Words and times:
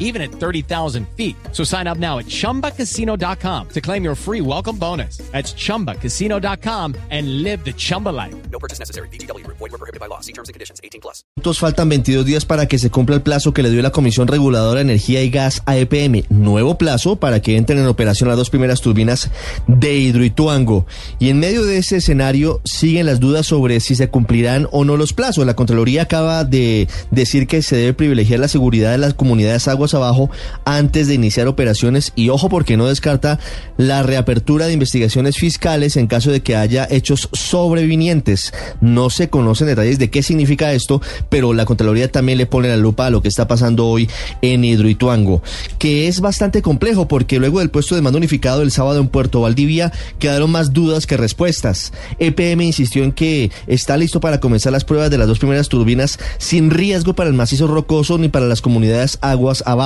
even 0.00 0.20
at 0.20 0.32
30,000 0.32 1.06
feet. 1.16 1.36
So 1.52 1.62
sign 1.62 1.86
up 1.86 1.98
now 1.98 2.18
at 2.18 2.26
chumbacasino.com 2.26 3.68
to 3.68 3.80
claim 3.80 4.02
your 4.02 4.16
free 4.16 4.40
welcome 4.40 4.76
bonus. 4.76 5.18
That's 5.30 5.54
chumbacasino.com 5.54 6.96
and 7.10 7.42
live 7.44 7.64
the 7.64 7.72
Chumba 7.72 8.08
life. 8.08 8.34
No 8.50 8.58
purchase 8.58 8.80
necessary. 8.80 9.08
BGW. 9.08 9.46
Void 9.46 9.60
were 9.60 9.78
prohibited 9.78 10.00
by 10.00 10.06
law. 10.06 10.20
See 10.20 10.32
terms 10.32 10.48
and 10.48 10.54
conditions. 10.54 10.80
18 10.82 11.00
plus. 11.00 11.24
Faltan 11.60 11.88
22 11.90 12.24
días 12.24 12.44
para 12.46 12.66
que 12.66 12.78
se 12.78 12.90
cumpla 12.90 13.16
el 13.16 13.22
plazo 13.22 13.52
que 13.52 13.62
le 13.62 13.70
dio 13.70 13.82
la 13.82 13.90
Comisión 13.90 14.26
Reguladora 14.28 14.76
de 14.76 14.82
Energía 14.82 15.22
y 15.22 15.30
Gas 15.30 15.62
a 15.66 15.76
EPM. 15.76 16.24
Nuevo 16.30 16.78
plazo 16.78 17.16
para 17.16 17.40
que 17.42 17.56
entren 17.56 17.78
en 17.78 17.86
operación 17.86 18.28
las 18.28 18.38
dos 18.38 18.50
primeras 18.50 18.80
turbinas 18.80 19.30
de 19.66 19.94
Hidroituango. 19.94 20.86
Y 21.18 21.28
en 21.28 21.38
medio 21.38 21.64
de 21.64 21.78
ese 21.78 21.98
escenario 21.98 22.60
siguen 22.64 23.06
las 23.06 23.20
dudas 23.20 23.46
sobre 23.46 23.80
si 23.80 23.94
se 23.94 24.08
cumplirán 24.08 24.68
o 24.72 24.84
no 24.84 24.96
los 24.96 25.12
plazos. 25.12 25.44
La 25.44 25.54
Contraloría 25.54 26.02
acaba 26.02 26.44
de 26.44 26.88
decir 27.10 27.46
que 27.46 27.62
se 27.62 27.76
debe 27.76 27.94
privilegiar 27.94 28.40
la 28.40 28.48
seguridad 28.48 28.92
de 28.92 28.98
las 28.98 29.14
comunidades 29.14 29.68
aguas 29.68 29.89
abajo 29.94 30.30
antes 30.64 31.08
de 31.08 31.14
iniciar 31.14 31.48
operaciones 31.48 32.12
y 32.16 32.28
ojo 32.28 32.48
porque 32.48 32.76
no 32.76 32.86
descarta 32.86 33.38
la 33.76 34.02
reapertura 34.02 34.66
de 34.66 34.72
investigaciones 34.72 35.36
fiscales 35.36 35.96
en 35.96 36.06
caso 36.06 36.30
de 36.30 36.42
que 36.42 36.56
haya 36.56 36.86
hechos 36.90 37.28
sobrevinientes. 37.32 38.52
No 38.80 39.10
se 39.10 39.28
conocen 39.28 39.66
detalles 39.66 39.98
de 39.98 40.10
qué 40.10 40.22
significa 40.22 40.72
esto, 40.72 41.00
pero 41.28 41.52
la 41.52 41.64
Contraloría 41.64 42.10
también 42.10 42.38
le 42.38 42.46
pone 42.46 42.68
la 42.68 42.76
lupa 42.76 43.06
a 43.06 43.10
lo 43.10 43.22
que 43.22 43.28
está 43.28 43.48
pasando 43.48 43.86
hoy 43.86 44.08
en 44.42 44.64
Hidroituango, 44.64 45.42
que 45.78 46.08
es 46.08 46.20
bastante 46.20 46.62
complejo 46.62 47.08
porque 47.08 47.38
luego 47.38 47.60
del 47.60 47.70
puesto 47.70 47.94
de 47.94 48.02
mando 48.02 48.18
unificado 48.18 48.62
el 48.62 48.70
sábado 48.70 49.00
en 49.00 49.08
Puerto 49.08 49.40
Valdivia 49.40 49.92
quedaron 50.18 50.50
más 50.50 50.72
dudas 50.72 51.06
que 51.06 51.16
respuestas. 51.16 51.92
EPM 52.18 52.62
insistió 52.62 53.04
en 53.04 53.12
que 53.12 53.50
está 53.66 53.96
listo 53.96 54.20
para 54.20 54.40
comenzar 54.40 54.72
las 54.72 54.84
pruebas 54.84 55.10
de 55.10 55.18
las 55.18 55.28
dos 55.28 55.38
primeras 55.38 55.68
turbinas 55.68 56.18
sin 56.38 56.70
riesgo 56.70 57.14
para 57.14 57.30
el 57.30 57.36
macizo 57.36 57.66
rocoso 57.66 58.18
ni 58.18 58.28
para 58.28 58.46
las 58.46 58.60
comunidades 58.60 59.18
aguas 59.20 59.62
abajo. 59.66 59.79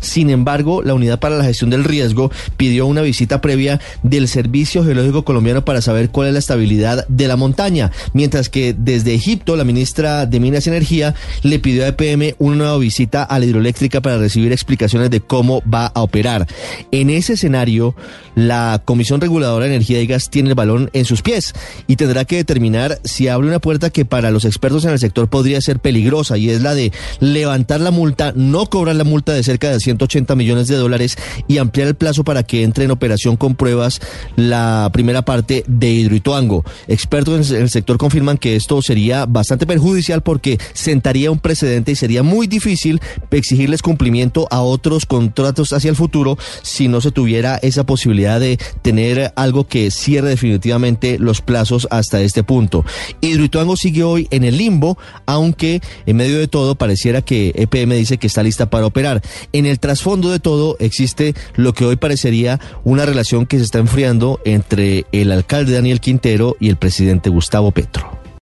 Sin 0.00 0.30
embargo, 0.30 0.82
la 0.82 0.94
Unidad 0.94 1.20
para 1.20 1.36
la 1.36 1.44
Gestión 1.44 1.70
del 1.70 1.84
Riesgo 1.84 2.30
pidió 2.56 2.86
una 2.86 3.02
visita 3.02 3.40
previa 3.40 3.80
del 4.02 4.28
Servicio 4.28 4.84
Geológico 4.84 5.24
Colombiano 5.24 5.64
para 5.64 5.80
saber 5.80 6.10
cuál 6.10 6.28
es 6.28 6.32
la 6.32 6.38
estabilidad 6.40 7.06
de 7.08 7.28
la 7.28 7.36
montaña, 7.36 7.92
mientras 8.12 8.48
que 8.48 8.74
desde 8.76 9.14
Egipto 9.14 9.56
la 9.56 9.64
ministra 9.64 10.26
de 10.26 10.40
Minas 10.40 10.66
y 10.66 10.70
Energía 10.70 11.14
le 11.42 11.58
pidió 11.58 11.84
a 11.84 11.88
EPM 11.88 12.34
una 12.38 12.56
nueva 12.56 12.78
visita 12.78 13.22
a 13.22 13.38
la 13.38 13.44
hidroeléctrica 13.44 14.00
para 14.00 14.18
recibir 14.18 14.52
explicaciones 14.52 15.10
de 15.10 15.20
cómo 15.20 15.62
va 15.62 15.86
a 15.86 16.02
operar. 16.02 16.46
En 16.90 17.10
ese 17.10 17.34
escenario, 17.34 17.94
la 18.34 18.82
Comisión 18.84 19.20
Reguladora 19.20 19.66
de 19.66 19.74
Energía 19.74 20.00
y 20.00 20.06
Gas 20.06 20.28
tiene 20.30 20.48
el 20.48 20.54
balón 20.54 20.90
en 20.92 21.04
sus 21.04 21.22
pies 21.22 21.54
y 21.86 21.96
tendrá 21.96 22.24
que 22.24 22.36
determinar 22.36 22.98
si 23.04 23.28
abre 23.28 23.48
una 23.48 23.60
puerta 23.60 23.90
que 23.90 24.04
para 24.04 24.30
los 24.30 24.44
expertos 24.44 24.84
en 24.84 24.90
el 24.90 24.98
sector 24.98 25.28
podría 25.28 25.60
ser 25.60 25.78
peligrosa 25.78 26.36
y 26.36 26.50
es 26.50 26.62
la 26.62 26.74
de 26.74 26.92
levantar 27.20 27.80
la 27.80 27.90
multa, 27.90 28.32
no 28.34 28.66
cobrar 28.66 28.96
la 28.96 29.04
multa 29.04 29.32
de 29.36 29.42
cerca 29.42 29.70
de 29.70 29.80
180 29.80 30.34
millones 30.34 30.68
de 30.68 30.76
dólares 30.76 31.16
y 31.46 31.58
ampliar 31.58 31.88
el 31.88 31.94
plazo 31.94 32.24
para 32.24 32.42
que 32.42 32.62
entre 32.62 32.84
en 32.84 32.90
operación 32.90 33.36
con 33.36 33.54
pruebas 33.54 34.00
la 34.36 34.90
primera 34.92 35.22
parte 35.22 35.64
de 35.66 35.90
Hidroituango. 35.90 36.64
Expertos 36.88 37.50
en 37.50 37.62
el 37.62 37.70
sector 37.70 37.98
confirman 37.98 38.38
que 38.38 38.56
esto 38.56 38.82
sería 38.82 39.26
bastante 39.26 39.66
perjudicial 39.66 40.22
porque 40.22 40.58
sentaría 40.72 41.30
un 41.30 41.38
precedente 41.38 41.92
y 41.92 41.96
sería 41.96 42.22
muy 42.22 42.46
difícil 42.46 43.00
exigirles 43.30 43.82
cumplimiento 43.82 44.48
a 44.50 44.62
otros 44.62 45.06
contratos 45.06 45.72
hacia 45.72 45.90
el 45.90 45.96
futuro 45.96 46.38
si 46.62 46.88
no 46.88 47.00
se 47.00 47.10
tuviera 47.10 47.56
esa 47.56 47.84
posibilidad 47.84 48.40
de 48.40 48.58
tener 48.82 49.32
algo 49.36 49.66
que 49.66 49.90
cierre 49.90 50.30
definitivamente 50.30 51.18
los 51.18 51.40
plazos 51.40 51.86
hasta 51.90 52.20
este 52.20 52.42
punto. 52.42 52.84
Hidroituango 53.20 53.76
sigue 53.76 54.02
hoy 54.02 54.28
en 54.30 54.44
el 54.44 54.56
limbo, 54.56 54.98
aunque 55.26 55.80
en 56.06 56.16
medio 56.16 56.38
de 56.38 56.48
todo 56.48 56.74
pareciera 56.74 57.22
que 57.22 57.52
EPM 57.54 57.94
dice 57.94 58.18
que 58.18 58.26
está 58.26 58.42
lista 58.42 58.70
para 58.70 58.86
operar. 58.86 59.15
En 59.52 59.66
el 59.66 59.78
trasfondo 59.78 60.30
de 60.30 60.40
todo 60.40 60.76
existe 60.78 61.34
lo 61.54 61.72
que 61.72 61.84
hoy 61.84 61.96
parecería 61.96 62.60
una 62.84 63.06
relación 63.06 63.46
que 63.46 63.58
se 63.58 63.64
está 63.64 63.78
enfriando 63.78 64.40
entre 64.44 65.04
el 65.12 65.32
alcalde 65.32 65.72
Daniel 65.72 66.00
Quintero 66.00 66.56
y 66.60 66.68
el 66.68 66.76
presidente 66.76 67.30
Gustavo 67.30 67.70
Petro. 67.72 68.15